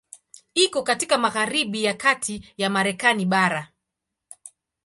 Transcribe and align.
Iko 0.53 0.83
katika 0.83 1.17
magharibi 1.17 1.83
ya 1.83 1.93
kati 1.93 2.53
ya 2.57 2.69
Marekani 2.69 3.25
bara. 3.25 3.67